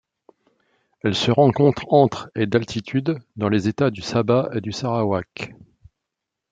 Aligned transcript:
Elle 1.03 1.13
se 1.13 1.29
rencontre 1.29 1.85
entre 1.93 2.31
et 2.33 2.47
d'altitude 2.47 3.19
dans 3.35 3.49
les 3.49 3.67
États 3.67 3.91
du 3.91 4.01
Sabah 4.01 4.49
et 4.51 4.59
du 4.59 4.71
Sarawak. 4.71 5.53